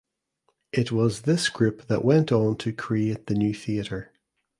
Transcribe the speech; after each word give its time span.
It 0.73 0.91
was 0.91 1.21
this 1.29 1.47
group 1.47 1.85
that 1.85 2.03
went 2.03 2.31
on 2.31 2.57
to 2.57 2.73
create 2.73 3.27
the 3.27 3.35
New 3.35 3.53
Theatre. 3.53 4.11